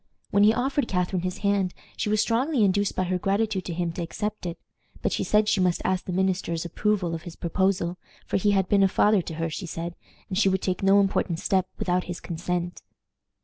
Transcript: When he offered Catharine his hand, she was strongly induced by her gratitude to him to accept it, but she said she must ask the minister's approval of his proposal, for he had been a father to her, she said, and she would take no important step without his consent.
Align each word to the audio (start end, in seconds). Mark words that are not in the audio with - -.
When 0.31 0.41
he 0.41 0.51
offered 0.51 0.87
Catharine 0.87 1.21
his 1.21 1.37
hand, 1.45 1.75
she 1.95 2.09
was 2.09 2.19
strongly 2.21 2.63
induced 2.63 2.95
by 2.95 3.03
her 3.03 3.19
gratitude 3.19 3.65
to 3.65 3.73
him 3.75 3.91
to 3.91 4.01
accept 4.01 4.47
it, 4.47 4.57
but 5.03 5.11
she 5.11 5.23
said 5.23 5.47
she 5.47 5.59
must 5.61 5.79
ask 5.85 6.05
the 6.05 6.11
minister's 6.11 6.65
approval 6.65 7.13
of 7.13 7.21
his 7.21 7.35
proposal, 7.35 7.99
for 8.25 8.37
he 8.37 8.49
had 8.49 8.67
been 8.67 8.81
a 8.81 8.87
father 8.87 9.21
to 9.21 9.35
her, 9.35 9.51
she 9.51 9.67
said, 9.67 9.93
and 10.27 10.39
she 10.39 10.49
would 10.49 10.63
take 10.63 10.81
no 10.81 10.99
important 10.99 11.37
step 11.37 11.67
without 11.77 12.05
his 12.05 12.19
consent. 12.19 12.81